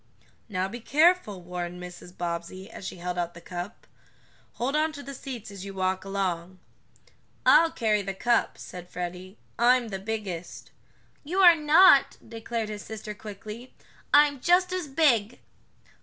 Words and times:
"Now 0.49 0.67
be 0.67 0.79
careful," 0.79 1.43
warned 1.43 1.79
Mrs. 1.79 2.17
Bobbsey, 2.17 2.71
as 2.71 2.87
she 2.87 2.95
held 2.97 3.19
out 3.19 3.35
the 3.35 3.39
cup. 3.39 3.85
"Hold 4.53 4.75
on 4.75 4.91
to 4.93 5.03
the 5.03 5.13
seats 5.13 5.51
as 5.51 5.63
you 5.63 5.75
walk 5.75 6.03
along." 6.03 6.57
"I'll 7.45 7.69
carry 7.69 8.01
the 8.01 8.15
cup," 8.15 8.57
said 8.57 8.89
Freddie. 8.89 9.37
"I'm 9.59 9.89
the 9.89 9.99
biggest." 9.99 10.71
"You 11.23 11.41
are 11.41 11.55
not!" 11.55 12.17
declared 12.27 12.69
his 12.69 12.81
sister 12.81 13.13
quickly. 13.13 13.75
"I'm 14.11 14.39
just 14.41 14.73
as 14.73 14.87
big." 14.87 15.39